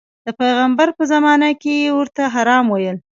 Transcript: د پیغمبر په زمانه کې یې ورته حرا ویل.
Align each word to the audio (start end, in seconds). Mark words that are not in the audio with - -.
د 0.25 0.27
پیغمبر 0.39 0.87
په 0.97 1.03
زمانه 1.11 1.49
کې 1.61 1.73
یې 1.83 1.89
ورته 1.97 2.23
حرا 2.33 2.57
ویل. 2.69 2.97